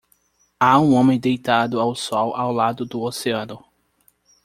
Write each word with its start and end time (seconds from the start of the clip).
Há 0.59 0.79
um 0.79 0.95
homem 0.95 1.19
deitado 1.19 1.79
ao 1.79 1.93
sol 1.93 2.33
ao 2.35 2.51
lado 2.51 2.87
do 2.87 3.03
oceano. 3.03 3.63